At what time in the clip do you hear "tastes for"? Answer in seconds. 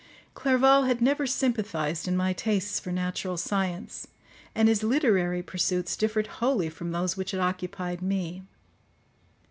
2.33-2.91